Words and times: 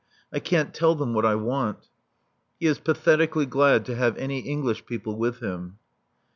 I 0.33 0.39
can't 0.39 0.73
tell 0.73 0.95
them 0.95 1.13
what 1.13 1.27
I 1.27 1.35
want." 1.35 1.87
He 2.59 2.65
is 2.65 2.79
pathetically 2.79 3.45
glad 3.45 3.85
to 3.85 3.95
have 3.95 4.17
any 4.17 4.39
English 4.39 4.87
people 4.87 5.15
with 5.15 5.41
him. 5.41 5.77